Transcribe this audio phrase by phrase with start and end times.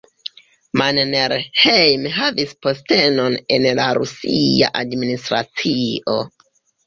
[0.81, 6.17] Mannerheim havis postenon en la rusia administracio.